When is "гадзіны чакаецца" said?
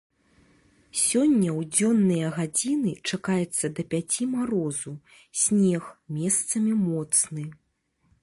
2.37-3.65